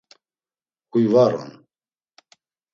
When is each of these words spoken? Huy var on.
Huy 0.91 1.05
var 1.13 1.31
on. 1.43 1.49